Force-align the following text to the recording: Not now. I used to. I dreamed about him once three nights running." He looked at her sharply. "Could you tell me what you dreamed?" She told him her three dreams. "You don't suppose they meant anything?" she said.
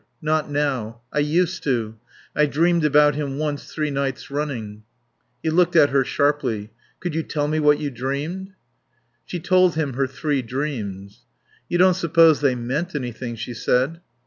Not 0.19 0.49
now. 0.49 1.01
I 1.13 1.19
used 1.19 1.61
to. 1.65 1.95
I 2.35 2.47
dreamed 2.47 2.83
about 2.83 3.13
him 3.13 3.37
once 3.37 3.71
three 3.71 3.91
nights 3.91 4.31
running." 4.31 4.81
He 5.43 5.51
looked 5.51 5.75
at 5.75 5.91
her 5.91 6.03
sharply. 6.03 6.71
"Could 6.99 7.13
you 7.13 7.21
tell 7.21 7.47
me 7.47 7.59
what 7.59 7.79
you 7.79 7.91
dreamed?" 7.91 8.53
She 9.25 9.39
told 9.39 9.75
him 9.75 9.93
her 9.93 10.07
three 10.07 10.41
dreams. 10.41 11.27
"You 11.69 11.77
don't 11.77 11.93
suppose 11.93 12.41
they 12.41 12.55
meant 12.55 12.95
anything?" 12.95 13.35
she 13.35 13.53
said. 13.53 14.01